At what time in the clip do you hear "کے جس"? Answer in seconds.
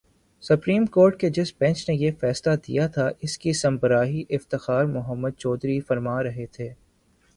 1.19-1.53